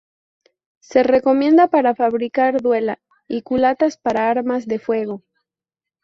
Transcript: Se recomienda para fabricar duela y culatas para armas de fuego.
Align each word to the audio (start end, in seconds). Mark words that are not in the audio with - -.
Se 0.79 1.03
recomienda 1.03 1.67
para 1.67 1.93
fabricar 1.93 2.59
duela 2.63 2.97
y 3.27 3.43
culatas 3.43 3.97
para 3.97 4.31
armas 4.31 4.65
de 4.67 4.79
fuego. 4.79 5.21